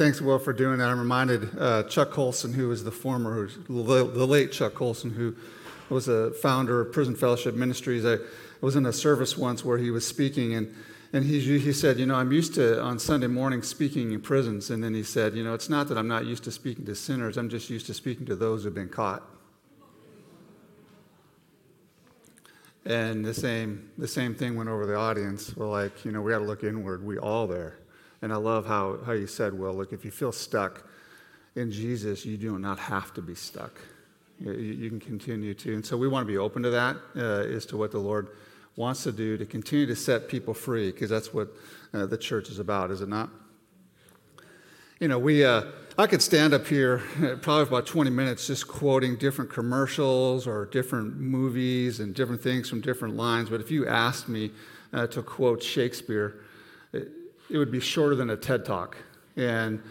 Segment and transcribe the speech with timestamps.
[0.00, 0.88] thanks, Will, for doing that.
[0.88, 5.36] I'm reminded uh, Chuck Colson, who was the former, the, the late Chuck Colson, who
[5.90, 8.06] was a founder of Prison Fellowship Ministries.
[8.06, 8.16] I
[8.62, 10.74] was in a service once where he was speaking, and,
[11.12, 14.70] and he, he said, You know, I'm used to on Sunday morning speaking in prisons.
[14.70, 16.94] And then he said, You know, it's not that I'm not used to speaking to
[16.94, 19.22] sinners, I'm just used to speaking to those who've been caught.
[22.86, 25.54] And the same, the same thing went over the audience.
[25.54, 27.04] We're like, you know, we got to look inward.
[27.04, 27.79] We all there.
[28.22, 30.86] And I love how, how you said, well, look, if you feel stuck
[31.56, 33.80] in Jesus, you do not have to be stuck.
[34.38, 35.74] You, you can continue to.
[35.74, 38.28] And so we want to be open to that uh, as to what the Lord
[38.76, 41.48] wants to do to continue to set people free, because that's what
[41.92, 43.30] uh, the church is about, is it not?
[45.00, 45.62] You know, we, uh,
[45.98, 50.46] I could stand up here uh, probably for about 20 minutes just quoting different commercials
[50.46, 54.50] or different movies and different things from different lines, but if you asked me
[54.92, 56.36] uh, to quote Shakespeare,
[57.50, 58.96] it, would be shorter than a TED talk.
[59.36, 59.82] And,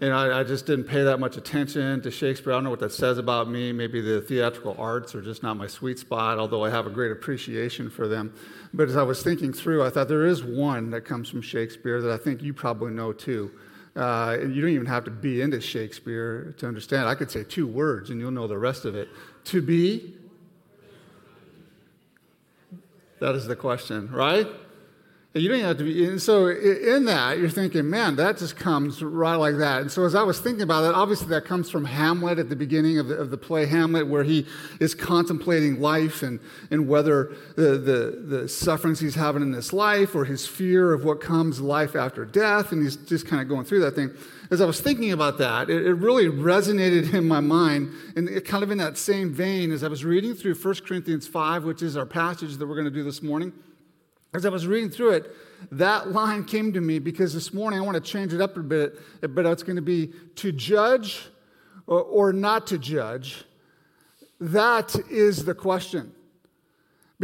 [0.00, 2.52] and I, I just didn't pay that much attention to Shakespeare.
[2.52, 3.72] I don't know what that says about me.
[3.72, 7.12] Maybe the theatrical arts are just not my sweet spot, although I have a great
[7.12, 8.34] appreciation for them.
[8.72, 12.00] But as I was thinking through, I thought there is one that comes from Shakespeare
[12.00, 13.50] that I think you probably know too.
[13.96, 17.08] Uh, you don't even have to be into Shakespeare to understand.
[17.08, 19.08] I could say two words and you'll know the rest of it.
[19.44, 20.14] To be?
[23.20, 24.48] That is the question, right?
[25.36, 26.04] You don't have to be.
[26.04, 29.80] And so, in that, you're thinking, man, that just comes right like that.
[29.80, 32.54] And so, as I was thinking about that, obviously that comes from Hamlet at the
[32.54, 34.46] beginning of the, of the play Hamlet, where he
[34.78, 36.38] is contemplating life and,
[36.70, 41.04] and whether the, the, the sufferings he's having in this life or his fear of
[41.04, 42.70] what comes life after death.
[42.70, 44.12] And he's just kind of going through that thing.
[44.52, 48.62] As I was thinking about that, it, it really resonated in my mind, and kind
[48.62, 51.96] of in that same vein as I was reading through 1 Corinthians 5, which is
[51.96, 53.52] our passage that we're going to do this morning
[54.34, 55.34] as I was reading through it,
[55.70, 58.60] that line came to me because this morning I want to change it up a
[58.60, 58.98] bit,
[59.34, 61.22] but it's going to be to judge
[61.86, 63.44] or, or not to judge.
[64.40, 66.12] That is the question.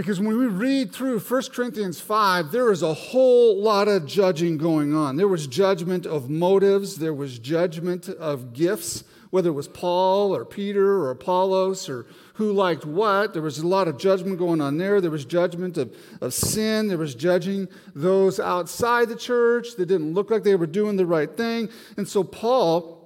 [0.00, 4.56] Because when we read through 1 Corinthians 5, there is a whole lot of judging
[4.56, 5.16] going on.
[5.16, 10.46] There was judgment of motives, there was judgment of gifts, whether it was Paul or
[10.46, 13.34] Peter or Apollos or who liked what.
[13.34, 15.02] There was a lot of judgment going on there.
[15.02, 16.88] There was judgment of, of sin.
[16.88, 21.04] There was judging those outside the church that didn't look like they were doing the
[21.04, 21.68] right thing.
[21.98, 22.99] And so Paul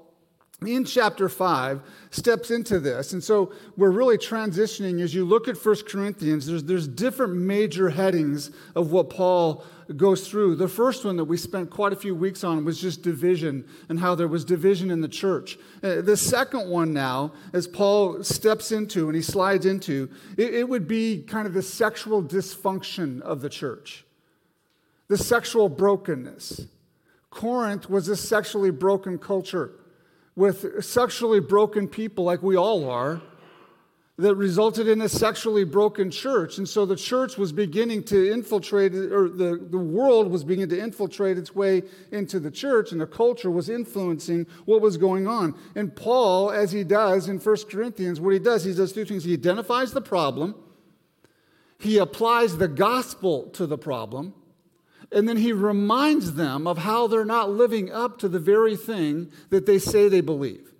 [0.67, 1.81] in chapter 5
[2.11, 3.13] steps into this.
[3.13, 5.01] And so we're really transitioning.
[5.01, 9.65] As you look at 1 corinthians there's, there's different major headings of what paul
[9.97, 10.57] goes through.
[10.57, 14.01] The first one that we spent quite a few weeks on was just division and
[14.01, 15.59] how there was division in the church.
[15.83, 20.69] Uh, the second one now as paul steps into and he slides into it, it
[20.69, 24.05] would be kind of the sexual dysfunction of the church
[25.09, 26.67] the sexual brokenness.
[27.31, 29.73] Corinth was a sexually broken culture
[30.37, 33.22] with sexually broken people, like we all are,
[34.17, 36.59] that resulted in a sexually broken church.
[36.59, 40.81] And so the church was beginning to infiltrate, or the, the world was beginning to
[40.81, 45.55] infiltrate its way into the church, and the culture was influencing what was going on.
[45.75, 49.25] And Paul, as he does in 1 Corinthians, what he does, he does two things.
[49.25, 50.55] He identifies the problem,
[51.78, 54.33] he applies the gospel to the problem,
[55.15, 59.31] and then he reminds them of how they're not living up to the very thing
[59.51, 60.73] that they say they believe.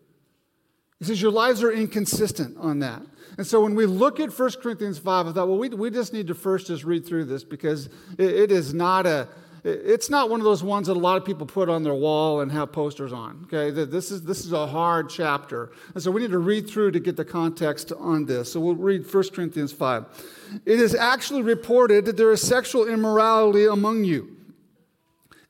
[0.99, 3.03] He says, Your lives are inconsistent on that.
[3.37, 6.12] And so when we look at 1 Corinthians 5, I thought, well, we, we just
[6.12, 7.87] need to first just read through this because
[8.19, 9.28] it, it is not a.
[9.64, 12.42] It's not one of those ones that a lot of people put on their wall
[12.42, 13.47] and have posters on.
[13.47, 16.91] Okay, this is this is a hard chapter, and so we need to read through
[16.91, 18.52] to get the context on this.
[18.52, 20.60] So we'll read 1 Corinthians 5.
[20.66, 24.36] It is actually reported that there is sexual immorality among you,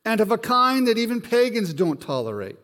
[0.05, 2.57] and of a kind that even pagans don't tolerate.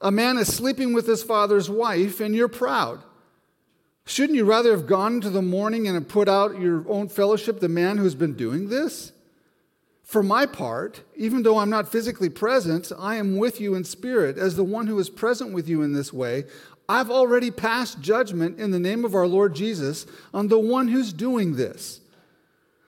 [0.00, 3.04] A man is sleeping with his father's wife, and you're proud.
[4.06, 7.68] Shouldn't you rather have gone into the morning and put out your own fellowship the
[7.68, 9.12] man who's been doing this?
[10.08, 14.38] For my part, even though I'm not physically present, I am with you in spirit
[14.38, 16.46] as the one who is present with you in this way.
[16.88, 21.12] I've already passed judgment in the name of our Lord Jesus on the one who's
[21.12, 22.00] doing this.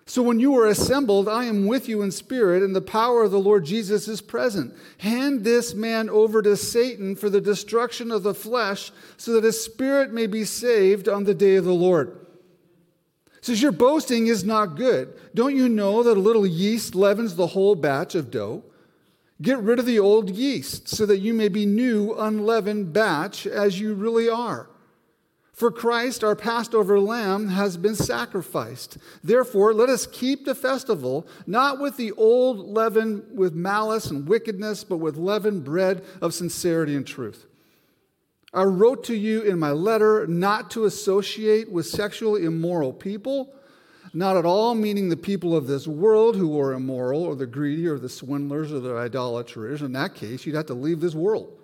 [0.06, 3.32] So when you are assembled, I am with you in spirit, and the power of
[3.32, 4.74] the Lord Jesus is present.
[4.96, 9.62] Hand this man over to Satan for the destruction of the flesh, so that his
[9.62, 12.16] spirit may be saved on the day of the Lord.
[13.40, 15.14] Says, Your boasting is not good.
[15.34, 18.62] Don't you know that a little yeast leavens the whole batch of dough?
[19.40, 23.80] Get rid of the old yeast so that you may be new, unleavened batch as
[23.80, 24.68] you really are.
[25.60, 28.96] For Christ, our Passover lamb, has been sacrificed.
[29.22, 34.84] Therefore, let us keep the festival, not with the old leaven with malice and wickedness,
[34.84, 37.46] but with leavened bread of sincerity and truth.
[38.52, 43.54] I wrote to you in my letter not to associate with sexually immoral people,
[44.12, 47.86] not at all meaning the people of this world who are immoral, or the greedy,
[47.86, 49.82] or the swindlers, or the idolaters.
[49.82, 51.56] In that case, you'd have to leave this world.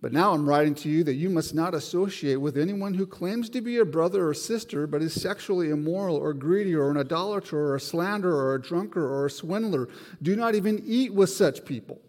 [0.00, 3.50] But now I'm writing to you that you must not associate with anyone who claims
[3.50, 7.58] to be a brother or sister, but is sexually immoral or greedy or an idolater
[7.58, 9.90] or a slanderer or a drunkard or a swindler.
[10.22, 12.00] Do not even eat with such people.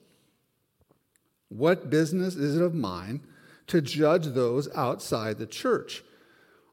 [1.50, 3.20] What business is it of mine
[3.72, 6.04] to judge those outside the church?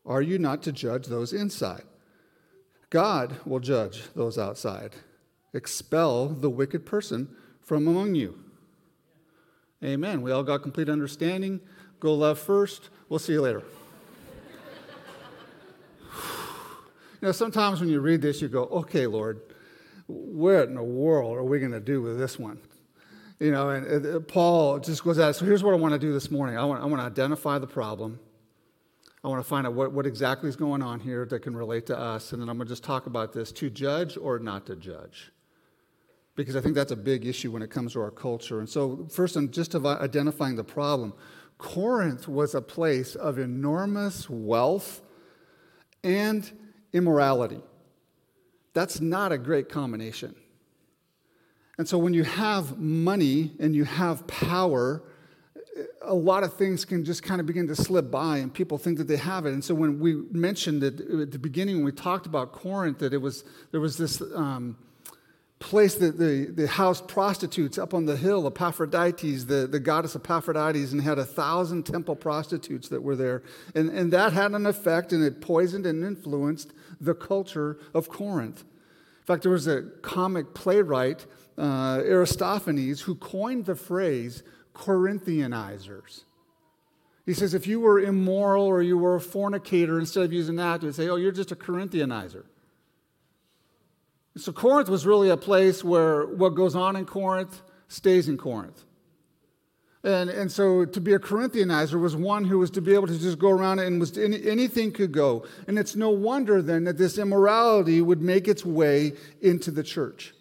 [0.04, 1.84] Are you not to judge those inside?
[2.90, 4.96] God will judge those outside.
[5.54, 7.28] Expel the wicked person
[7.60, 8.42] from among you.
[9.84, 10.22] Amen.
[10.22, 11.60] We all got complete understanding.
[12.00, 12.90] Go love first.
[13.08, 13.62] We'll see you later.
[16.10, 19.40] you know, sometimes when you read this, you go, okay, Lord,
[20.08, 22.58] what in the world are we going to do with this one?
[23.40, 25.37] You know, and uh, Paul just goes out.
[25.37, 27.58] So here's what I want to do this morning I want, I want to identify
[27.58, 28.19] the problem.
[29.23, 31.87] I want to find out what, what exactly is going on here that can relate
[31.87, 32.32] to us.
[32.32, 35.32] And then I'm going to just talk about this to judge or not to judge
[36.37, 38.61] because I think that's a big issue when it comes to our culture.
[38.61, 41.12] And so, first, I'm just identifying the problem.
[41.58, 45.02] Corinth was a place of enormous wealth
[46.05, 46.49] and
[46.93, 47.61] immorality.
[48.73, 50.37] That's not a great combination.
[51.78, 55.02] And so, when you have money and you have power,
[56.02, 58.98] a lot of things can just kind of begin to slip by and people think
[58.98, 59.52] that they have it.
[59.52, 63.14] And so, when we mentioned that at the beginning, when we talked about Corinth, that
[63.14, 64.20] it was, there was this.
[64.34, 64.76] Um,
[65.60, 70.92] place that the, the house prostitutes up on the hill, Epaphrodites, the, the goddess Epaphrodites,
[70.92, 73.42] and had a thousand temple prostitutes that were there.
[73.75, 78.64] And, and that had an effect and it poisoned and influenced the culture of Corinth.
[79.28, 81.26] In fact, there was a comic playwright,
[81.58, 84.42] uh, Aristophanes, who coined the phrase
[84.75, 86.25] Corinthianizers.
[87.26, 90.80] He says if you were immoral or you were a fornicator, instead of using that,
[90.80, 92.44] they'd say, oh, you're just a Corinthianizer.
[94.38, 98.86] So Corinth was really a place where what goes on in Corinth stays in Corinth.
[100.04, 103.18] And, and so to be a Corinthianizer was one who was to be able to
[103.18, 105.44] just go around and was any, anything could go.
[105.66, 110.34] And it's no wonder then that this immorality would make its way into the church.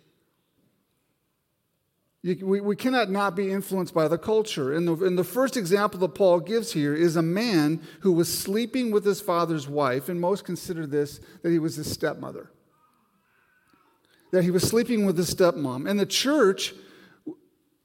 [2.22, 4.74] You, we, we cannot not be influenced by the culture.
[4.74, 8.32] And the, and the first example that Paul gives here is a man who was
[8.36, 12.52] sleeping with his father's wife, and most consider this that he was his stepmother
[14.32, 15.90] that he was sleeping with his stepmom.
[15.90, 16.74] And the church,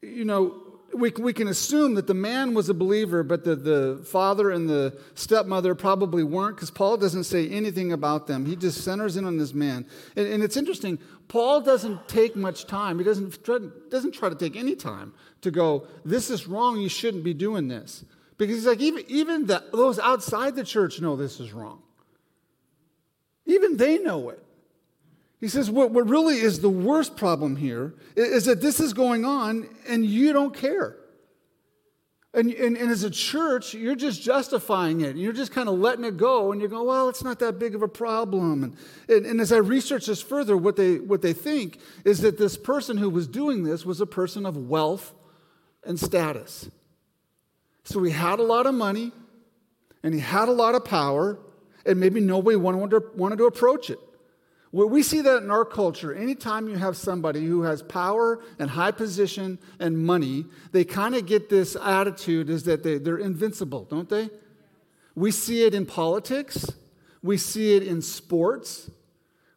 [0.00, 4.00] you know, we, we can assume that the man was a believer, but the, the
[4.04, 8.44] father and the stepmother probably weren't because Paul doesn't say anything about them.
[8.44, 9.86] He just centers in on this man.
[10.16, 10.98] And, and it's interesting,
[11.28, 12.98] Paul doesn't take much time.
[12.98, 13.58] He doesn't try,
[13.90, 17.68] doesn't try to take any time to go, this is wrong, you shouldn't be doing
[17.68, 18.04] this.
[18.36, 21.82] Because he's like, even, even the, those outside the church know this is wrong.
[23.46, 24.44] Even they know it.
[25.42, 29.24] He says, what, what really is the worst problem here is that this is going
[29.24, 30.96] on and you don't care.
[32.32, 35.16] And, and, and, as a church, you're just justifying it.
[35.16, 36.52] You're just kind of letting it go.
[36.52, 38.62] And you go, well, it's not that big of a problem.
[38.62, 38.76] And,
[39.08, 42.56] and, and, as I research this further, what they, what they think is that this
[42.56, 45.12] person who was doing this was a person of wealth
[45.84, 46.70] and status.
[47.82, 49.10] So he had a lot of money
[50.04, 51.38] and he had a lot of power,
[51.84, 53.98] and maybe nobody wanted to, wanted to approach it.
[54.72, 56.14] We see that in our culture.
[56.14, 61.26] Anytime you have somebody who has power and high position and money, they kind of
[61.26, 64.30] get this attitude is that they, they're invincible, don't they?
[65.14, 66.72] We see it in politics.
[67.22, 68.90] We see it in sports.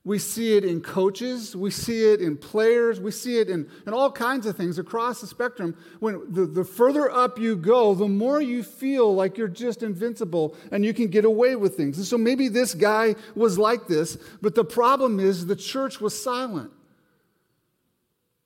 [0.05, 3.93] We see it in coaches, we see it in players, we see it in, in
[3.93, 5.75] all kinds of things across the spectrum.
[5.99, 10.55] When the, the further up you go, the more you feel like you're just invincible
[10.71, 11.97] and you can get away with things.
[11.97, 16.21] And so maybe this guy was like this, but the problem is the church was
[16.21, 16.69] silent.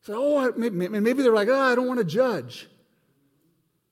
[0.03, 2.69] So, oh, maybe, maybe they're like, oh, I don't want to judge.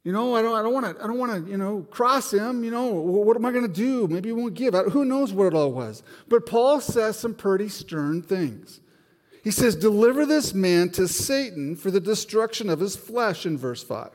[0.07, 2.31] You know, I don't, I don't want to, I don't want to, you know, cross
[2.31, 2.63] him.
[2.63, 4.07] You know, what am I going to do?
[4.07, 4.73] Maybe he won't give.
[4.73, 6.01] Who knows what it all was?
[6.29, 8.79] But Paul says some pretty stern things.
[9.43, 13.83] He says, Deliver this man to Satan for the destruction of his flesh in verse
[13.83, 14.11] 5.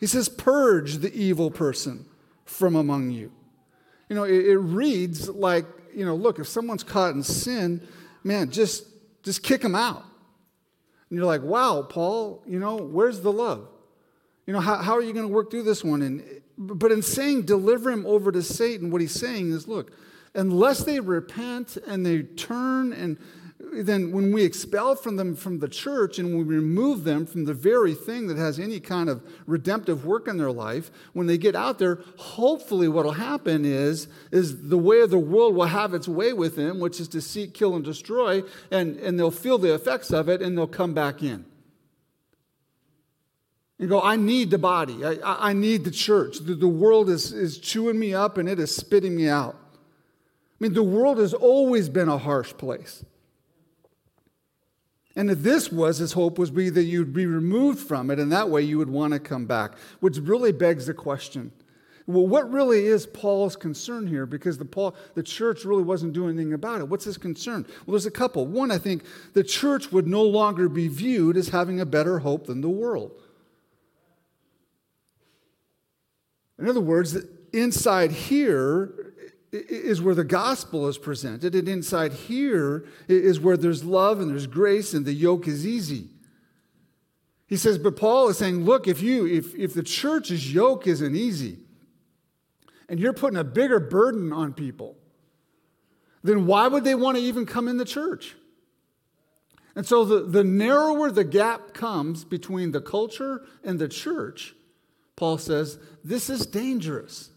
[0.00, 2.06] He says, Purge the evil person
[2.46, 3.32] from among you.
[4.08, 7.86] You know, it, it reads like, you know, look, if someone's caught in sin,
[8.22, 8.86] man, just,
[9.22, 10.04] just kick him out.
[11.10, 13.68] And you're like, wow, Paul, you know, where's the love?
[14.46, 16.02] You know, how, how are you going to work through this one?
[16.02, 19.92] And But in saying deliver him over to Satan, what he's saying is look,
[20.34, 23.18] unless they repent and they turn and
[23.72, 27.54] then when we expel from them from the church and we remove them from the
[27.54, 31.56] very thing that has any kind of redemptive work in their life, when they get
[31.56, 35.94] out there, hopefully what will happen is, is the way of the world will have
[35.94, 39.58] its way with them, which is to seek, kill, and destroy, and, and they'll feel
[39.58, 41.44] the effects of it and they'll come back in.
[43.84, 45.04] And go, I need the body.
[45.04, 46.38] I, I need the church.
[46.38, 49.56] The, the world is, is chewing me up and it is spitting me out.
[49.58, 53.04] I mean, the world has always been a harsh place.
[55.14, 58.32] And if this was, his hope was be that you'd be removed from it, and
[58.32, 61.52] that way you would want to come back, which really begs the question.
[62.06, 64.24] Well, what really is Paul's concern here?
[64.24, 66.88] Because the, Paul, the church really wasn't doing anything about it.
[66.88, 67.66] What's his concern?
[67.84, 68.46] Well, there's a couple.
[68.46, 72.46] One, I think the church would no longer be viewed as having a better hope
[72.46, 73.20] than the world.
[76.58, 77.16] In other words,
[77.52, 79.14] inside here,
[79.54, 84.48] is where the gospel is presented, and inside here is where there's love and there's
[84.48, 86.08] grace and the yoke is easy.
[87.46, 91.14] He says, but Paul is saying, look, if you if, if the church's yoke isn't
[91.14, 91.58] easy,
[92.88, 94.96] and you're putting a bigger burden on people,
[96.22, 98.34] then why would they want to even come in the church?
[99.76, 104.54] And so the, the narrower the gap comes between the culture and the church,
[105.16, 107.30] Paul says, this is dangerous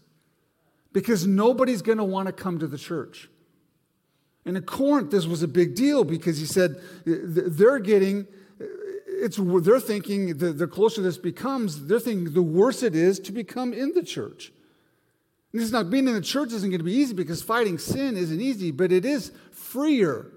[0.92, 3.28] because nobody's going to want to come to the church.
[4.44, 8.26] And in Corinth, this was a big deal because he said they're getting,
[9.06, 13.32] it's, they're thinking the, the closer this becomes, they're thinking the worse it is to
[13.32, 14.52] become in the church.
[15.52, 17.78] And this is not being in the church isn't going to be easy because fighting
[17.78, 20.32] sin isn't easy, but it is freer,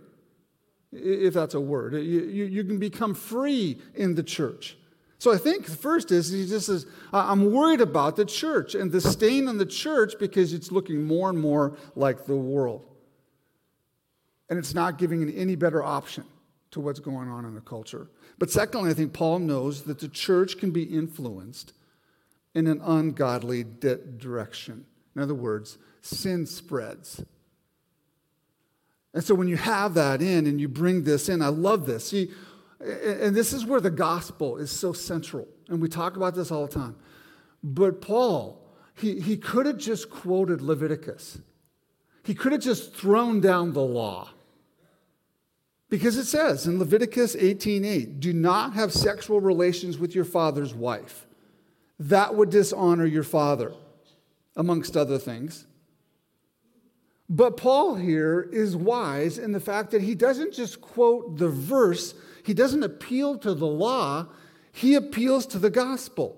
[0.91, 1.93] if that's a word.
[1.93, 4.77] You, you, you can become free in the church.
[5.21, 8.91] So I think the first is he just says, I'm worried about the church and
[8.91, 12.87] the stain on the church because it's looking more and more like the world.
[14.49, 16.23] And it's not giving any better option
[16.71, 18.07] to what's going on in the culture.
[18.39, 21.73] But secondly, I think Paul knows that the church can be influenced
[22.55, 23.63] in an ungodly
[24.17, 24.87] direction.
[25.15, 27.23] In other words, sin spreads.
[29.13, 32.09] And so when you have that in and you bring this in, I love this.
[32.09, 32.31] See,
[32.83, 35.47] and this is where the gospel is so central.
[35.69, 36.95] And we talk about this all the time.
[37.63, 38.61] But Paul,
[38.95, 41.39] he, he could have just quoted Leviticus,
[42.23, 44.29] he could have just thrown down the law.
[45.89, 51.27] Because it says in Leviticus 18:8, do not have sexual relations with your father's wife.
[51.99, 53.73] That would dishonor your father,
[54.55, 55.67] amongst other things.
[57.29, 62.13] But Paul here is wise in the fact that he doesn't just quote the verse
[62.43, 64.27] he doesn't appeal to the law,
[64.71, 66.37] he appeals to the gospel,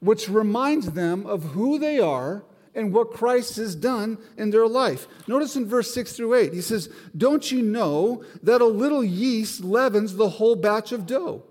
[0.00, 2.44] which reminds them of who they are
[2.74, 5.06] and what Christ has done in their life.
[5.28, 9.62] Notice in verse 6 through 8, he says, Don't you know that a little yeast
[9.62, 11.44] leavens the whole batch of dough?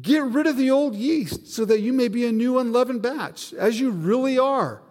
[0.00, 3.52] Get rid of the old yeast so that you may be a new unleavened batch,
[3.52, 4.82] as you really are.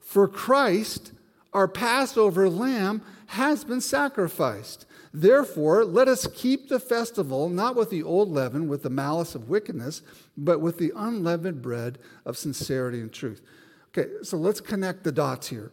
[0.00, 1.12] For Christ,
[1.52, 4.85] our Passover lamb, has been sacrificed.
[5.18, 9.48] Therefore, let us keep the festival not with the old leaven, with the malice of
[9.48, 10.02] wickedness,
[10.36, 13.40] but with the unleavened bread of sincerity and truth.
[13.88, 15.72] Okay, so let's connect the dots here.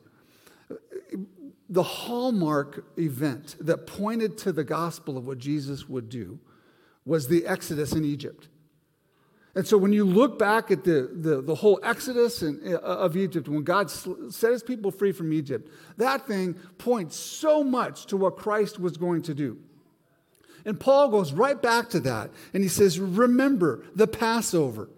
[1.68, 6.40] The hallmark event that pointed to the gospel of what Jesus would do
[7.04, 8.48] was the Exodus in Egypt.
[9.56, 13.16] And so when you look back at the, the, the whole exodus in, uh, of
[13.16, 18.18] Egypt, when God set his people free from Egypt, that thing points so much to
[18.18, 19.60] what Christ was going to do.
[20.66, 24.90] And Paul goes right back to that and he says, Remember the Passover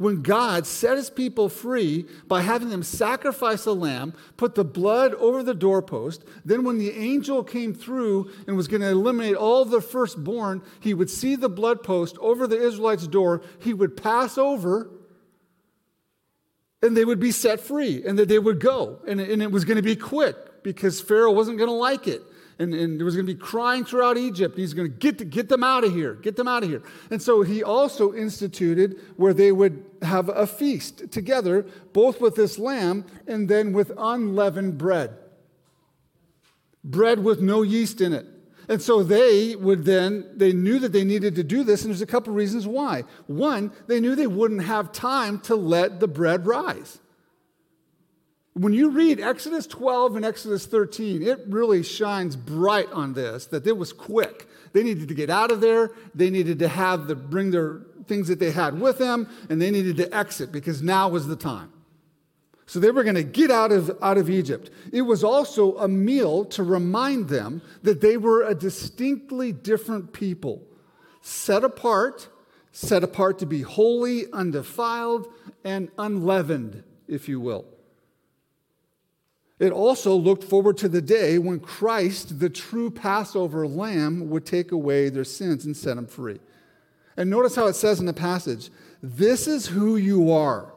[0.00, 5.12] when God set his people free by having them sacrifice a lamb, put the blood
[5.16, 6.24] over the doorpost.
[6.42, 10.94] Then, when the angel came through and was going to eliminate all the firstborn, he
[10.94, 13.42] would see the blood post over the Israelites' door.
[13.58, 14.88] He would pass over
[16.80, 19.00] and they would be set free and that they would go.
[19.06, 22.22] And, and it was going to be quick because Pharaoh wasn't going to like it
[22.60, 24.56] and, and there was going to be crying throughout Egypt.
[24.56, 26.82] He's going to get, get them out of here, get them out of here.
[27.10, 31.64] And so he also instituted where they would have a feast together,
[31.94, 35.16] both with this lamb and then with unleavened bread.
[36.84, 38.26] Bread with no yeast in it.
[38.68, 42.02] And so they would then, they knew that they needed to do this, and there's
[42.02, 43.04] a couple reasons why.
[43.26, 47.00] One, they knew they wouldn't have time to let the bread rise.
[48.54, 53.66] When you read Exodus 12 and Exodus 13, it really shines bright on this that
[53.66, 54.48] it was quick.
[54.72, 55.92] They needed to get out of there.
[56.14, 59.70] They needed to have the bring their things that they had with them, and they
[59.70, 61.72] needed to exit because now was the time.
[62.66, 64.70] So they were going to get out of, out of Egypt.
[64.92, 70.62] It was also a meal to remind them that they were a distinctly different people,
[71.20, 72.28] set apart,
[72.72, 75.28] set apart to be holy, undefiled,
[75.64, 77.64] and unleavened, if you will.
[79.60, 84.72] It also looked forward to the day when Christ, the true Passover lamb, would take
[84.72, 86.40] away their sins and set them free.
[87.16, 88.70] And notice how it says in the passage
[89.02, 90.72] this is who you are.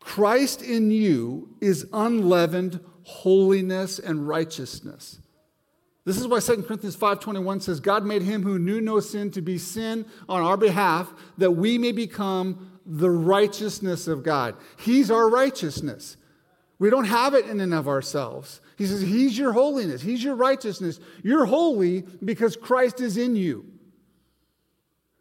[0.00, 5.20] Christ in you is unleavened holiness and righteousness.
[6.06, 9.42] This is why 2 Corinthians 5:21 says God made him who knew no sin to
[9.42, 14.56] be sin on our behalf that we may become the righteousness of God.
[14.78, 16.16] He's our righteousness.
[16.78, 18.60] We don't have it in and of ourselves.
[18.76, 21.00] He says he's your holiness, he's your righteousness.
[21.22, 23.66] You're holy because Christ is in you.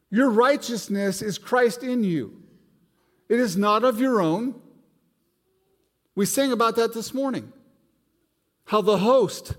[0.09, 2.43] Your righteousness is Christ in you.
[3.29, 4.55] It is not of your own.
[6.15, 7.51] We sang about that this morning.
[8.65, 9.55] How the host,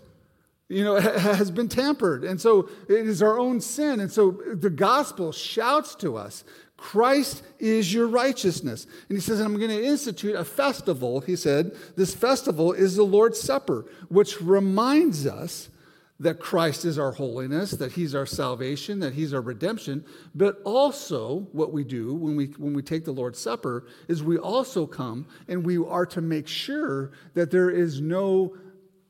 [0.68, 2.22] you know, has been tampered.
[2.24, 3.98] And so it is our own sin.
[3.98, 6.44] And so the gospel shouts to us
[6.76, 8.86] Christ is your righteousness.
[9.08, 11.20] And he says, I'm going to institute a festival.
[11.20, 15.70] He said, This festival is the Lord's Supper, which reminds us
[16.20, 20.04] that Christ is our holiness, that He's our salvation, that He's our redemption.
[20.34, 24.38] But also, what we do when we, when we take the Lord's Supper is we
[24.38, 28.56] also come and we are to make sure that there is no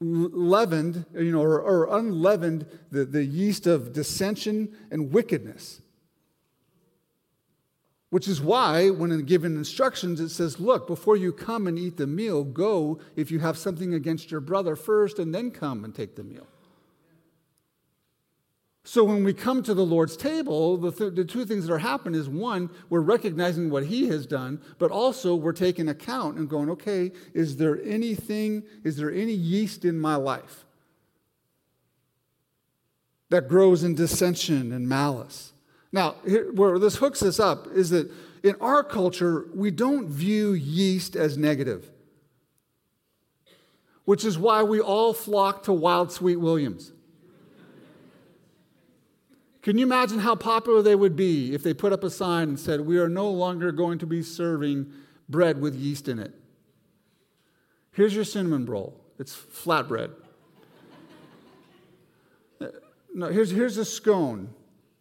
[0.00, 5.80] leavened, you know, or, or unleavened the, the yeast of dissension and wickedness.
[8.14, 12.06] Which is why, when given instructions, it says, Look, before you come and eat the
[12.06, 16.14] meal, go if you have something against your brother first, and then come and take
[16.14, 16.46] the meal.
[18.84, 21.78] So when we come to the Lord's table, the, th- the two things that are
[21.78, 26.48] happening is one, we're recognizing what He has done, but also we're taking account and
[26.48, 30.64] going, okay, is there anything, is there any yeast in my life
[33.30, 35.53] that grows in dissension and malice?
[35.94, 38.10] Now, here, where this hooks us up is that
[38.42, 41.88] in our culture, we don't view yeast as negative,
[44.04, 46.90] which is why we all flock to Wild Sweet Williams.
[49.62, 52.58] Can you imagine how popular they would be if they put up a sign and
[52.58, 54.92] said, We are no longer going to be serving
[55.28, 56.34] bread with yeast in it?
[57.92, 59.00] Here's your cinnamon roll.
[59.20, 60.10] It's flatbread.
[63.16, 64.52] No, here's, here's a scone.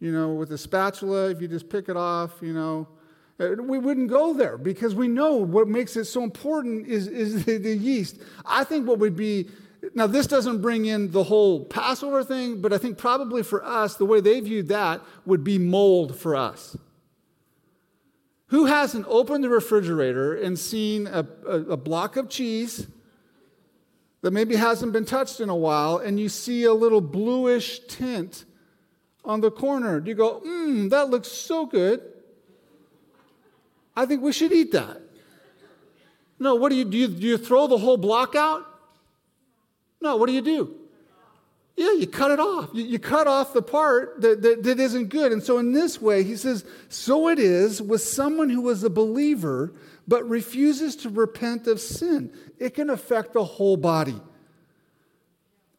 [0.04, 2.86] You know, with a spatula, if you just pick it off, you know,
[3.40, 7.44] uh, we wouldn't go there because we know what makes it so important is, is
[7.46, 8.18] the, the yeast.
[8.44, 9.48] I think what would be
[9.94, 13.96] now, this doesn't bring in the whole Passover thing, but I think probably for us,
[13.96, 16.76] the way they viewed that would be mold for us.
[18.48, 22.88] Who hasn't opened the refrigerator and seen a, a, a block of cheese
[24.20, 28.44] that maybe hasn't been touched in a while, and you see a little bluish tint
[29.24, 30.00] on the corner?
[30.00, 32.02] Do you go, mmm, that looks so good?
[33.96, 35.00] I think we should eat that.
[36.38, 36.96] No, what do you do?
[36.96, 38.66] You, do you throw the whole block out?
[40.00, 40.74] No, what do you do?
[41.76, 42.70] Yeah, you cut it off.
[42.72, 45.32] You, you cut off the part that, that, that isn't good.
[45.32, 48.90] And so, in this way, he says, so it is with someone who is a
[48.90, 49.72] believer
[50.06, 52.32] but refuses to repent of sin.
[52.58, 54.20] It can affect the whole body.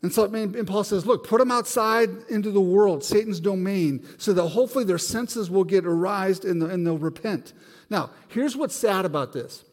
[0.01, 4.33] And so, and Paul says, look, put them outside into the world, Satan's domain, so
[4.33, 7.53] that hopefully their senses will get aroused and, and they'll repent.
[7.89, 9.63] Now, here's what's sad about this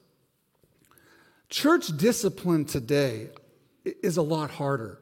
[1.53, 3.29] church discipline today,
[3.85, 4.99] is a lot harder.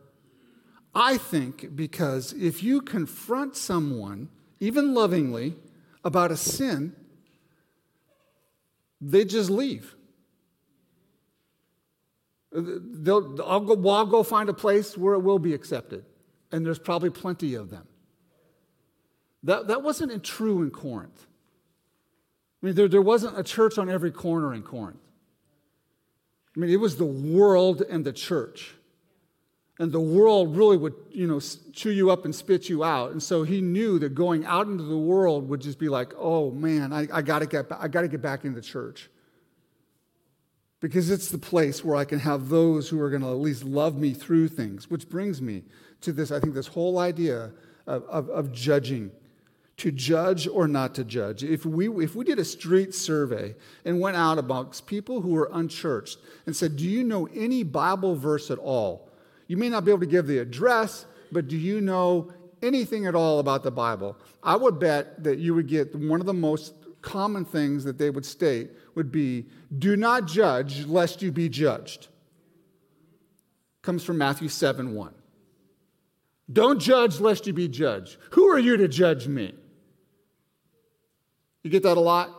[0.95, 4.29] I think because if you confront someone,
[4.59, 5.55] even lovingly,
[6.05, 6.97] about a sin,
[9.01, 9.95] they just leave.
[12.53, 16.05] They'll, I'll, go, well, I'll go find a place where it will be accepted.
[16.53, 17.87] And there's probably plenty of them.
[19.45, 21.27] That, that wasn't true in Corinth.
[22.63, 25.01] I mean, there, there wasn't a church on every corner in Corinth.
[26.55, 28.75] I mean, it was the world and the church.
[29.79, 31.41] And the world really would, you know,
[31.73, 33.13] chew you up and spit you out.
[33.13, 36.51] And so he knew that going out into the world would just be like, oh
[36.51, 39.09] man, I, I gotta get I gotta get back into the church.
[40.81, 43.99] Because it's the place where I can have those who are gonna at least love
[43.99, 45.63] me through things, which brings me
[46.01, 47.53] to this, I think, this whole idea
[47.87, 49.11] of, of, of judging
[49.77, 51.43] to judge or not to judge.
[51.43, 55.51] If we, if we did a street survey and went out amongst people who were
[55.53, 59.09] unchurched and said, Do you know any Bible verse at all?
[59.47, 63.15] You may not be able to give the address, but do you know anything at
[63.15, 66.75] all about the Bible, I would bet that you would get one of the most
[67.03, 69.47] common things that they would state would be
[69.79, 72.09] do not judge lest you be judged.
[73.83, 75.15] Comes from Matthew 7 1.
[76.53, 78.17] Don't judge lest you be judged.
[78.33, 79.55] Who are you to judge me?
[81.63, 82.31] You get that a lot?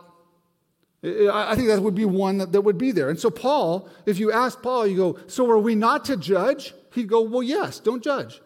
[1.04, 3.10] I think that would be one that, would be there.
[3.10, 6.74] And so, Paul, if you ask Paul, you go, So are we not to judge?
[6.94, 8.40] He'd go, Well, yes, don't judge.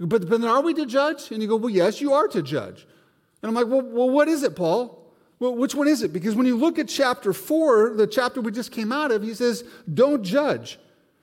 [0.00, 1.30] But, but then are we to judge?
[1.30, 2.86] And you go, Well, yes, you are to judge.
[3.42, 4.99] And I'm like, Well, well what is it, Paul?
[5.40, 6.12] Well, which one is it?
[6.12, 9.34] Because when you look at chapter 4, the chapter we just came out of, he
[9.34, 10.78] says, Don't judge.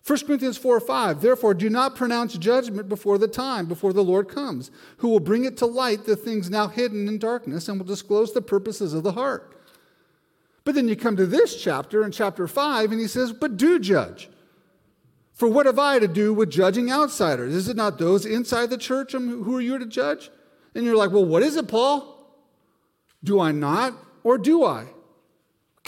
[0.06, 4.30] 1 Corinthians 4 5, therefore do not pronounce judgment before the time, before the Lord
[4.30, 7.86] comes, who will bring it to light the things now hidden in darkness and will
[7.86, 9.54] disclose the purposes of the heart.
[10.64, 13.80] But then you come to this chapter in chapter 5, and he says, But do
[13.80, 14.30] judge.
[15.34, 17.54] For what have I to do with judging outsiders?
[17.54, 20.32] Is it not those inside the church um, who are you to judge?
[20.74, 22.16] And you're like, Well, what is it, Paul?
[23.24, 24.88] Do I not, or do I?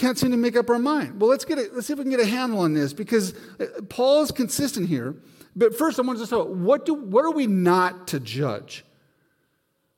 [0.00, 1.20] can't seem to make up our mind.
[1.20, 3.34] Well, let's get it, let's see if we can get a handle on this because
[3.60, 5.14] uh, Paul is consistent here.
[5.54, 8.84] But first, I want to talk what do what are we not to judge?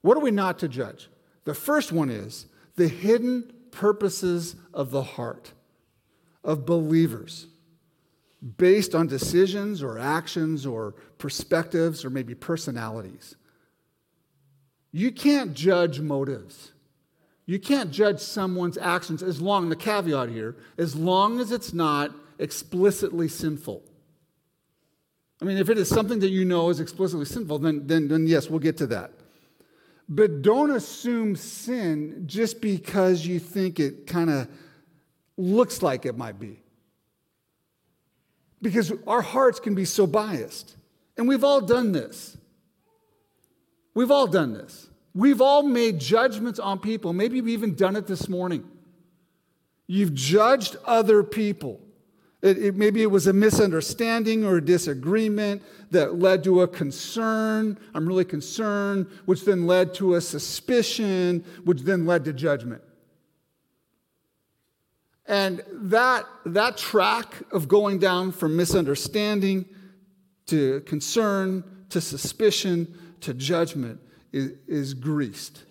[0.00, 1.08] What are we not to judge?
[1.44, 5.52] The first one is the hidden purposes of the heart
[6.42, 7.46] of believers
[8.56, 13.36] based on decisions or actions or perspectives or maybe personalities.
[14.90, 16.71] You can't judge motives.
[17.46, 22.12] You can't judge someone's actions as long, the caveat here, as long as it's not
[22.38, 23.82] explicitly sinful.
[25.40, 28.26] I mean, if it is something that you know is explicitly sinful, then, then, then
[28.28, 29.10] yes, we'll get to that.
[30.08, 34.48] But don't assume sin just because you think it kind of
[35.36, 36.60] looks like it might be.
[38.60, 40.76] Because our hearts can be so biased.
[41.16, 42.36] And we've all done this.
[43.94, 44.88] We've all done this.
[45.14, 47.12] We've all made judgments on people.
[47.12, 48.64] Maybe you've even done it this morning.
[49.86, 51.80] You've judged other people.
[52.40, 57.78] It, it, maybe it was a misunderstanding or a disagreement that led to a concern.
[57.94, 62.82] I'm really concerned, which then led to a suspicion, which then led to judgment.
[65.26, 69.66] And that, that track of going down from misunderstanding
[70.46, 74.00] to concern to suspicion to judgment
[74.32, 75.62] is, is greased.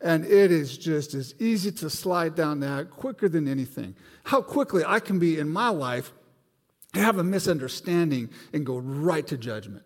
[0.00, 3.94] And it is just as easy to slide down that quicker than anything.
[4.24, 6.12] How quickly I can be in my life,
[6.94, 9.84] to have a misunderstanding, and go right to judgment.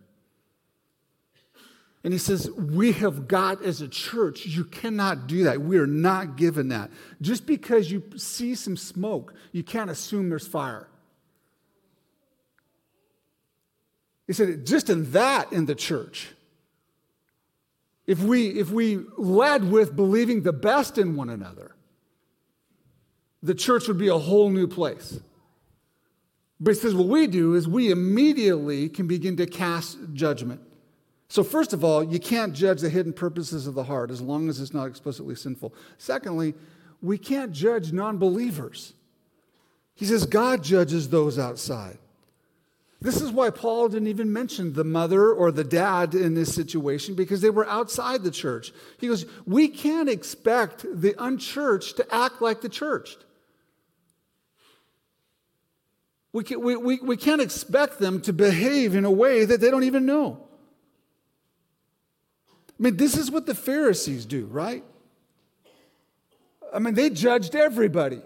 [2.05, 5.61] And he says, We have got as a church, you cannot do that.
[5.61, 6.91] We are not given that.
[7.21, 10.89] Just because you see some smoke, you can't assume there's fire.
[14.27, 16.29] He said, just in that in the church,
[18.07, 21.75] if we, if we led with believing the best in one another,
[23.43, 25.21] the church would be a whole new place.
[26.61, 30.61] But he says what we do is we immediately can begin to cast judgment.
[31.29, 34.49] So, first of all, you can't judge the hidden purposes of the heart as long
[34.49, 35.75] as it's not explicitly sinful.
[35.99, 36.55] Secondly,
[37.03, 38.95] we can't judge non believers.
[39.95, 41.99] He says God judges those outside.
[43.05, 47.15] This is why Paul didn't even mention the mother or the dad in this situation
[47.15, 48.73] because they were outside the church.
[48.99, 53.19] He goes, We can't expect the unchurched to act like the churched.
[56.33, 59.71] We, can, we, we, we can't expect them to behave in a way that they
[59.71, 60.49] don't even know.
[62.49, 64.83] I mean, this is what the Pharisees do, right?
[66.73, 68.23] I mean, they judged everybody.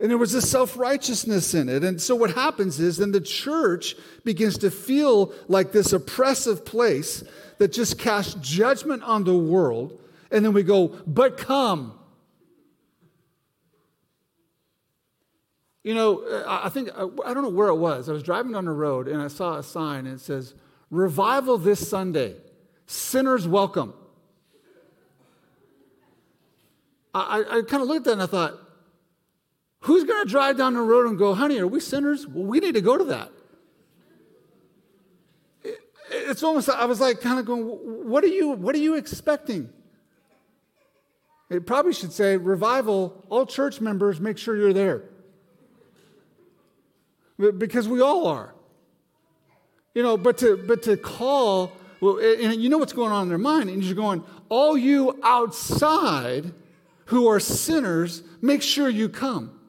[0.00, 1.84] And there was a self righteousness in it.
[1.84, 7.22] And so what happens is then the church begins to feel like this oppressive place
[7.58, 10.00] that just casts judgment on the world.
[10.30, 11.98] And then we go, but come.
[15.84, 18.08] You know, I think, I don't know where it was.
[18.08, 20.54] I was driving down the road and I saw a sign and it says,
[20.90, 22.36] Revival this Sunday,
[22.86, 23.92] sinners welcome.
[27.14, 28.63] I, I, I kind of looked at that and I thought,
[29.84, 32.26] Who's going to drive down the road and go, honey, are we sinners?
[32.26, 33.30] Well, we need to go to that.
[36.10, 39.68] it's almost, I was like kind of going, what are you, what are you expecting?
[41.50, 45.02] It probably should say, revival, all church members, make sure you're there.
[47.36, 48.54] Because we all are.
[49.94, 53.36] You know, but to, but to call, and you know what's going on in their
[53.36, 56.54] mind, and you're going, all you outside
[57.06, 59.60] who are sinners, make sure you come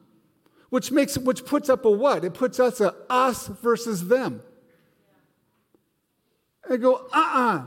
[0.76, 2.22] which makes which puts up a what?
[2.22, 4.42] It puts us a us versus them.
[6.68, 7.64] I go, uh-uh.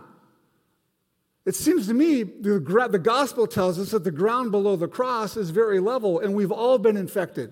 [1.44, 2.60] It seems to me the,
[2.92, 6.52] the gospel tells us that the ground below the cross is very level and we've
[6.52, 7.52] all been infected.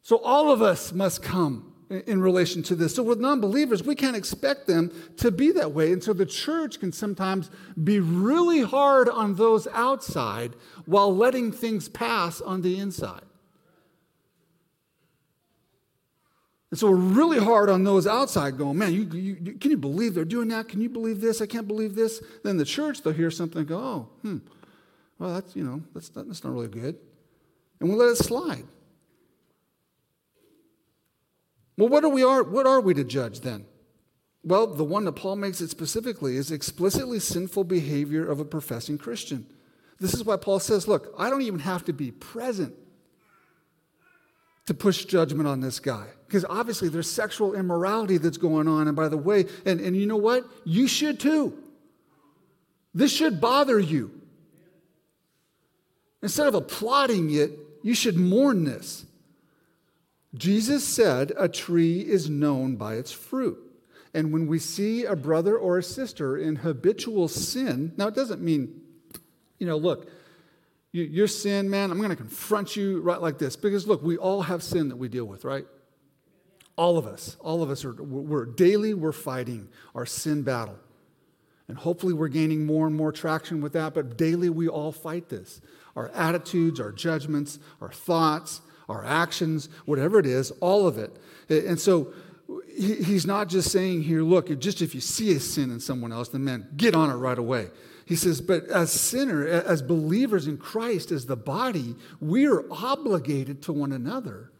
[0.00, 2.94] So all of us must come in relation to this.
[2.94, 5.92] So with non believers, we can't expect them to be that way.
[5.92, 7.50] And so the church can sometimes
[7.82, 10.54] be really hard on those outside
[10.86, 13.22] while letting things pass on the inside.
[16.70, 20.14] And so we're really hard on those outside going, man, you, you, can you believe
[20.14, 20.68] they're doing that?
[20.68, 21.40] Can you believe this?
[21.40, 22.20] I can't believe this.
[22.42, 24.38] Then the church, they'll hear something and go, oh, hmm,
[25.18, 26.96] well, that's, you know, that's that's not really good.
[27.78, 28.64] And we'll let it slide.
[31.76, 33.66] Well, what are we are what are we to judge then?
[34.44, 38.98] Well, the one that Paul makes it specifically is explicitly sinful behavior of a professing
[38.98, 39.46] Christian.
[39.98, 42.74] This is why Paul says, look, I don't even have to be present
[44.66, 46.06] to push judgment on this guy.
[46.26, 48.86] Because obviously there's sexual immorality that's going on.
[48.86, 50.44] And by the way, and, and you know what?
[50.64, 51.56] You should too.
[52.92, 54.10] This should bother you.
[56.22, 59.03] Instead of applauding it, you should mourn this.
[60.34, 63.58] Jesus said, A tree is known by its fruit.
[64.12, 68.40] And when we see a brother or a sister in habitual sin, now it doesn't
[68.40, 68.80] mean,
[69.58, 70.08] you know, look,
[70.92, 73.56] your sin, man, I'm going to confront you right like this.
[73.56, 75.66] Because look, we all have sin that we deal with, right?
[76.76, 80.78] All of us, all of us are, we're daily, we're fighting our sin battle.
[81.66, 85.28] And hopefully we're gaining more and more traction with that, but daily we all fight
[85.28, 85.60] this.
[85.96, 91.16] Our attitudes, our judgments, our thoughts, our actions, whatever it is, all of it.
[91.48, 92.12] And so
[92.76, 96.28] he's not just saying here, look, just if you see a sin in someone else,
[96.28, 97.70] then man, get on it right away.
[98.06, 103.62] He says, but as sinner, as believers in Christ, as the body, we are obligated
[103.62, 104.50] to one another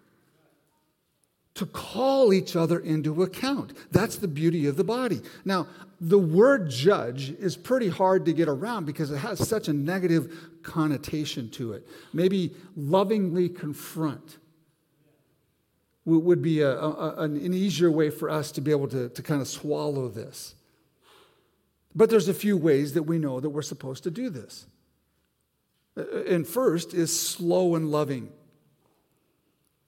[1.54, 3.72] to call each other into account.
[3.92, 5.20] That's the beauty of the body.
[5.44, 5.68] Now,
[6.00, 10.50] the word judge is pretty hard to get around because it has such a negative
[10.62, 11.86] connotation to it.
[12.12, 14.38] Maybe lovingly confront
[16.04, 19.40] would be a, a, an easier way for us to be able to, to kind
[19.40, 20.54] of swallow this.
[21.94, 24.66] But there's a few ways that we know that we're supposed to do this.
[25.96, 28.32] And first is slow and loving.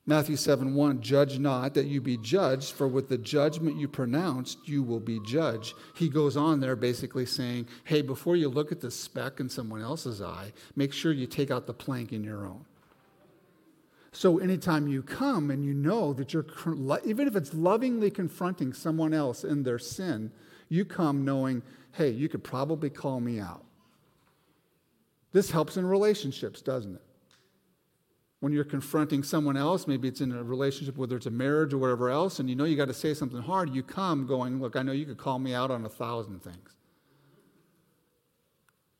[0.08, 4.58] Matthew 7 1, judge not that you be judged, for with the judgment you pronounced,
[4.64, 5.74] you will be judged.
[5.96, 9.82] He goes on there basically saying, hey, before you look at the speck in someone
[9.82, 12.64] else's eye, make sure you take out the plank in your own.
[14.12, 16.46] So anytime you come and you know that you're,
[17.04, 20.30] even if it's lovingly confronting someone else in their sin,
[20.68, 23.64] you come knowing, hey, you could probably call me out.
[25.32, 27.02] This helps in relationships, doesn't it?
[28.40, 31.78] When you're confronting someone else, maybe it's in a relationship, whether it's a marriage or
[31.78, 34.76] whatever else, and you know you got to say something hard, you come going, Look,
[34.76, 36.76] I know you could call me out on a thousand things.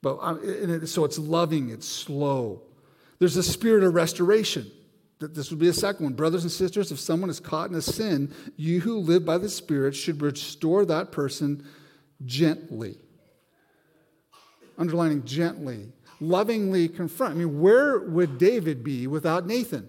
[0.02, 2.62] But uh, it, so it's loving, it's slow.
[3.18, 4.70] There's a spirit of restoration.
[5.18, 6.12] That this would be a second one.
[6.12, 9.48] Brothers and sisters, if someone is caught in a sin, you who live by the
[9.48, 11.66] Spirit should restore that person
[12.26, 12.98] gently.
[14.76, 15.88] Underlining gently
[16.20, 17.34] lovingly confront.
[17.34, 19.88] I mean, where would David be without Nathan?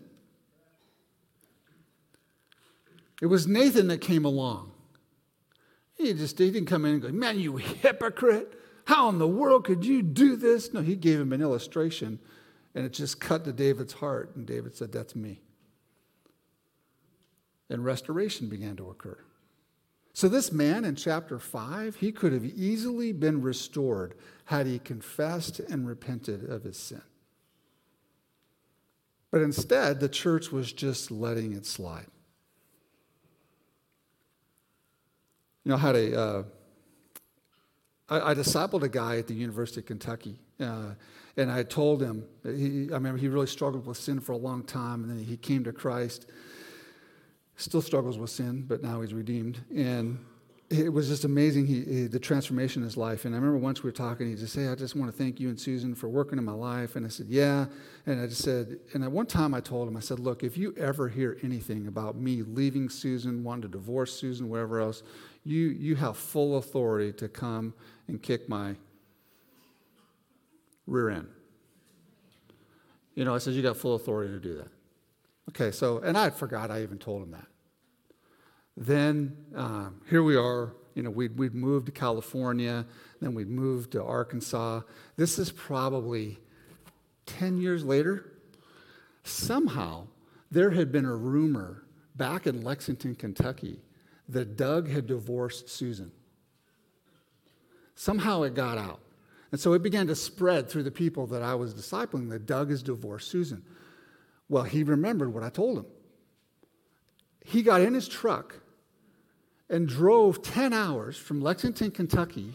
[3.22, 4.72] It was Nathan that came along.
[5.96, 8.54] He just he didn't come in and go, Man, you hypocrite.
[8.86, 10.74] How in the world could you do this?
[10.74, 12.20] No, he gave him an illustration,
[12.74, 14.36] and it just cut to David's heart.
[14.36, 15.42] And David said, That's me.
[17.70, 19.18] And restoration began to occur.
[20.18, 25.60] So, this man in chapter 5, he could have easily been restored had he confessed
[25.60, 27.04] and repented of his sin.
[29.30, 32.08] But instead, the church was just letting it slide.
[35.64, 36.44] You know, I had a, uh,
[38.10, 40.96] I, I discipled a guy at the University of Kentucky, uh,
[41.38, 44.64] and I told him, he, I remember he really struggled with sin for a long
[44.64, 46.26] time, and then he came to Christ
[47.58, 49.60] still struggles with sin, but now he's redeemed.
[49.76, 50.24] And
[50.70, 53.24] it was just amazing he, he, the transformation in his life.
[53.24, 55.18] And I remember once we were talking, he just said, hey, I just want to
[55.18, 56.96] thank you and Susan for working in my life.
[56.96, 57.68] And I said, Yeah.
[58.06, 60.58] And I just said, and at one time I told him, I said, Look, if
[60.58, 65.04] you ever hear anything about me leaving Susan, wanting to divorce Susan, whatever else,
[65.46, 67.74] you, you have full authority to come
[68.10, 68.76] and kick my
[70.86, 71.28] rear end.
[73.16, 74.77] You know, I said, You got full authority to do that.
[75.50, 77.48] Okay, so, and I forgot I even told him that.
[78.76, 82.86] Then um, here we are, you know, we'd, we'd moved to California,
[83.22, 84.82] then we'd moved to Arkansas.
[85.16, 86.40] This is probably
[87.26, 88.34] 10 years later.
[89.24, 90.08] Somehow,
[90.52, 91.84] there had been a rumor
[92.16, 93.80] back in Lexington, Kentucky,
[94.30, 96.12] that Doug had divorced Susan.
[97.96, 99.00] Somehow it got out.
[99.52, 102.70] And so it began to spread through the people that I was discipling that Doug
[102.70, 103.64] has divorced Susan.
[104.50, 105.86] Well, he remembered what I told him.
[107.44, 108.56] He got in his truck
[109.70, 112.54] and drove 10 hours from Lexington, Kentucky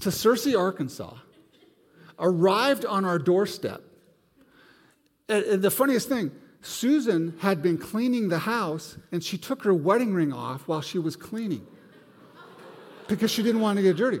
[0.00, 1.14] to Searcy, Arkansas,
[2.18, 3.82] arrived on our doorstep.
[5.28, 6.30] And the funniest thing,
[6.62, 10.98] Susan had been cleaning the house and she took her wedding ring off while she
[10.98, 11.66] was cleaning
[13.06, 14.20] because she didn't want to get dirty.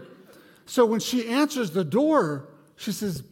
[0.66, 3.22] So when she answers the door, she says,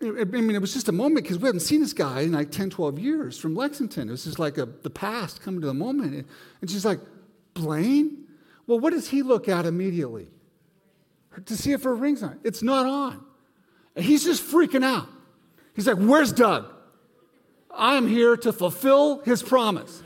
[0.00, 2.50] I mean, it was just a moment because we hadn't seen this guy in like
[2.50, 4.08] 10, 12 years from Lexington.
[4.08, 6.26] It was just like a, the past coming to the moment.
[6.60, 7.00] And she's like,
[7.54, 8.26] Blaine?
[8.66, 10.28] Well, what does he look at immediately?
[11.46, 12.38] To see if her ring's on.
[12.44, 13.24] It's not on.
[13.96, 15.08] And he's just freaking out.
[15.74, 16.72] He's like, Where's Doug?
[17.74, 20.02] I'm here to fulfill his promise.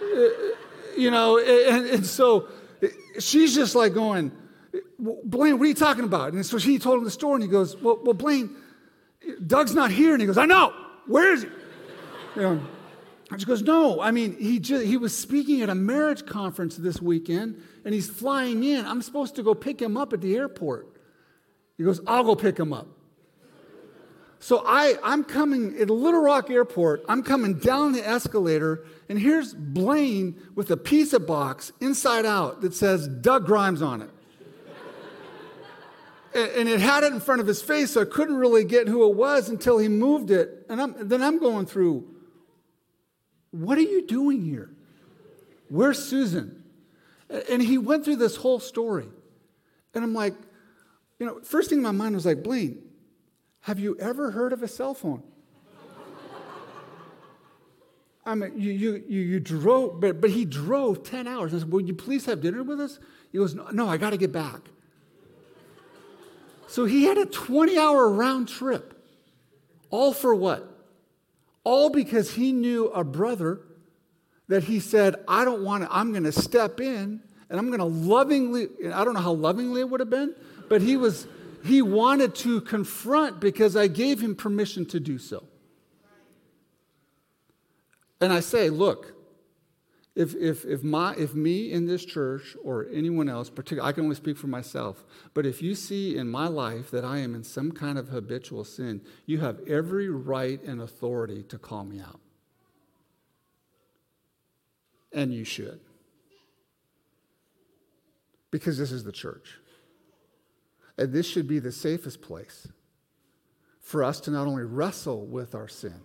[0.96, 2.48] you know, and, and, so
[3.18, 4.32] she's just like going,
[4.98, 6.32] Blaine, what are you talking about?
[6.32, 8.56] And so she told him the story, and he goes, Well, well Blaine,
[9.46, 10.12] Doug's not here.
[10.12, 10.72] And he goes, I know.
[11.06, 11.48] Where is he?
[12.36, 12.60] You know,
[13.30, 16.76] and she goes, No, I mean, he, just, he was speaking at a marriage conference
[16.76, 18.84] this weekend, and he's flying in.
[18.86, 20.88] I'm supposed to go pick him up at the airport.
[21.76, 22.86] He goes, I'll go pick him up.
[24.38, 29.54] So I, I'm coming at Little Rock Airport, I'm coming down the escalator, and here's
[29.54, 34.10] Blaine with a pizza box inside out that says Doug Grimes on it.
[36.34, 39.08] And it had it in front of his face, so I couldn't really get who
[39.08, 40.66] it was until he moved it.
[40.68, 42.08] And I'm, then I'm going through,
[43.52, 44.70] what are you doing here?
[45.68, 46.64] Where's Susan?
[47.48, 49.06] And he went through this whole story.
[49.94, 50.34] And I'm like,
[51.20, 52.82] you know, first thing in my mind was like, Blaine,
[53.60, 55.22] have you ever heard of a cell phone?
[58.26, 61.54] I mean, you, you, you, you, drove, but, but he drove 10 hours.
[61.54, 62.98] I said, Would you please have dinner with us?
[63.30, 64.60] He goes, No, no I got to get back.
[66.66, 68.94] So he had a 20 hour round trip.
[69.90, 70.68] All for what?
[71.62, 73.60] All because he knew a brother
[74.48, 77.78] that he said, I don't want to, I'm going to step in and I'm going
[77.78, 80.34] to lovingly, I don't know how lovingly it would have been,
[80.68, 81.26] but he was
[81.64, 85.44] he wanted to confront because I gave him permission to do so.
[88.20, 89.13] And I say, look,
[90.16, 94.04] if, if, if, my, if me in this church or anyone else, particularly, I can
[94.04, 97.42] only speak for myself, but if you see in my life that I am in
[97.42, 102.20] some kind of habitual sin, you have every right and authority to call me out.
[105.12, 105.80] And you should.
[108.52, 109.58] Because this is the church.
[110.96, 112.68] And this should be the safest place
[113.80, 116.00] for us to not only wrestle with our sin,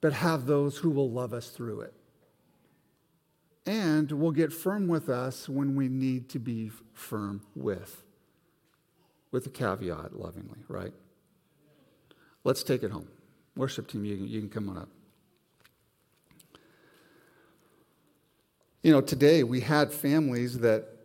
[0.00, 1.94] but have those who will love us through it.
[3.68, 8.02] And will get firm with us when we need to be firm with,
[9.30, 10.94] with a caveat lovingly, right?
[12.44, 13.08] Let's take it home.
[13.56, 14.88] Worship team, you can, you can come on up.
[18.82, 20.97] You know, today we had families that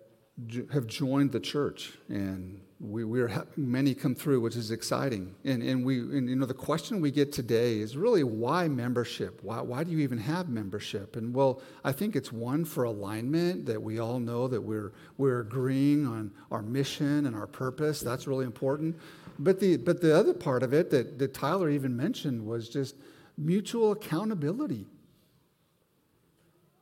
[0.71, 5.33] have joined the church and we, we're many come through, which is exciting.
[5.45, 9.39] And, and we, and, you know, the question we get today is really why membership?
[9.41, 11.15] Why, why do you even have membership?
[11.15, 15.39] And well, I think it's one for alignment that we all know that we're, we're
[15.39, 18.01] agreeing on our mission and our purpose.
[18.01, 18.97] That's really important.
[19.39, 22.95] But the, but the other part of it that, that Tyler even mentioned was just
[23.37, 24.87] mutual accountability.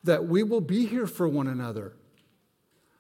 [0.04, 1.94] That we will be here for one another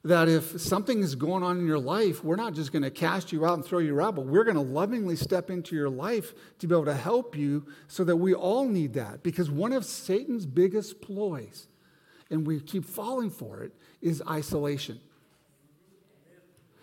[0.03, 3.31] that if something is going on in your life, we're not just going to cast
[3.31, 6.33] you out and throw you out, but we're going to lovingly step into your life
[6.57, 9.21] to be able to help you so that we all need that.
[9.21, 11.67] Because one of Satan's biggest ploys,
[12.31, 14.99] and we keep falling for it, is isolation.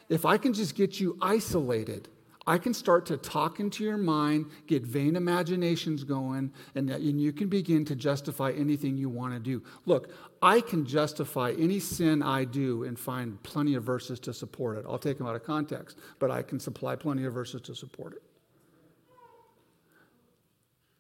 [0.09, 2.09] If I can just get you isolated,
[2.49, 7.31] I can start to talk into your mind, get vain imaginations going, and, and you
[7.31, 9.63] can begin to justify anything you want to do.
[9.85, 10.09] Look,
[10.41, 14.87] I can justify any sin I do and find plenty of verses to support it.
[14.89, 18.15] I'll take them out of context, but I can supply plenty of verses to support
[18.15, 18.23] it.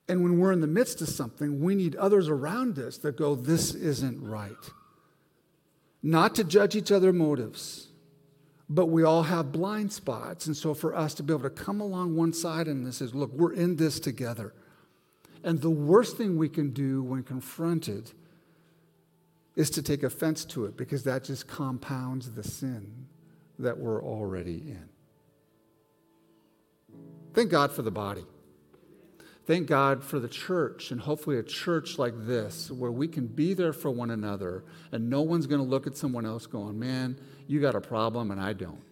[0.07, 3.35] And when we're in the midst of something, we need others around us that go,
[3.35, 4.53] This isn't right.
[6.03, 7.88] Not to judge each other's motives
[8.69, 10.47] but we all have blind spots.
[10.47, 13.14] And so for us to be able to come along one side and this is,
[13.14, 14.53] look, we're in this together.
[15.43, 18.12] And the worst thing we can do when confronted
[19.57, 23.07] is to take offense to it because that just compounds the sin
[23.59, 24.89] that we're already in.
[27.35, 28.25] Thank God for the body.
[29.49, 33.55] Thank God for the church and hopefully a church like this where we can be
[33.55, 37.18] there for one another and no one's going to look at someone else going, man,
[37.46, 38.82] you got a problem and I don't.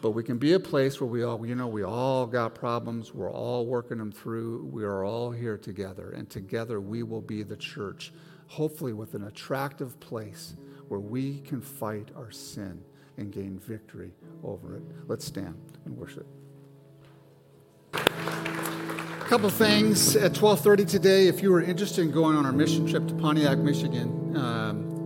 [0.00, 3.14] But we can be a place where we all, you know, we all got problems.
[3.14, 4.68] We're all working them through.
[4.72, 6.10] We are all here together.
[6.10, 8.12] And together we will be the church,
[8.48, 10.56] hopefully with an attractive place
[10.88, 12.82] where we can fight our sin
[13.18, 14.10] and gain victory
[14.42, 14.82] over it.
[15.06, 16.26] Let's stand and worship.
[19.32, 21.26] Couple things at 12:30 today.
[21.26, 24.36] If you are interested in going on our mission trip to Pontiac, Michigan.
[24.36, 24.61] Um,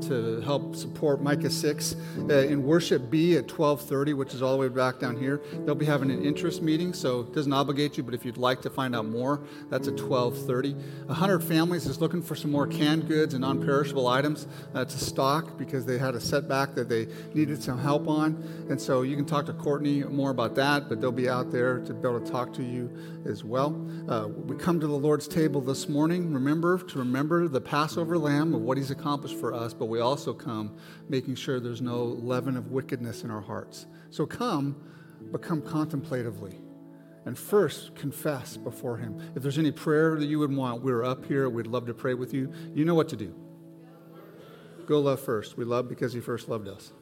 [0.09, 1.97] to help support Micah 6
[2.29, 5.43] uh, in worship B at 12:30, which is all the way back down here.
[5.65, 8.63] They'll be having an interest meeting, so it doesn't obligate you, but if you'd like
[8.63, 9.41] to find out more,
[9.71, 10.75] that's at 12:30.
[11.07, 15.57] 100 Families is looking for some more canned goods and non-perishable items uh, to stock
[15.59, 19.25] because they had a setback that they needed some help on, and so you can
[19.25, 22.31] talk to Courtney more about that, but they'll be out there to be able to
[22.31, 22.91] talk to you
[23.27, 23.75] as well.
[24.09, 26.33] Uh, we come to the Lord's table this morning.
[26.33, 30.35] Remember to remember the Passover lamb of what He's accomplished for us, but we also
[30.35, 30.77] come
[31.09, 33.87] making sure there's no leaven of wickedness in our hearts.
[34.11, 34.77] So come,
[35.33, 36.61] but come contemplatively.
[37.25, 39.19] And first, confess before Him.
[39.35, 41.49] If there's any prayer that you would want, we're up here.
[41.49, 42.53] We'd love to pray with you.
[42.75, 43.35] You know what to do.
[44.85, 45.57] Go love first.
[45.57, 46.93] We love because He first loved us.